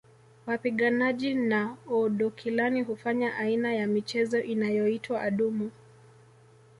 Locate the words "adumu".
5.21-5.71